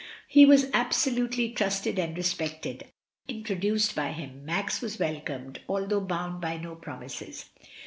[0.27, 2.85] He was absolutely trusted and respected;
[3.27, 7.51] introduced by him, Max was welcomed, although bound by no promises.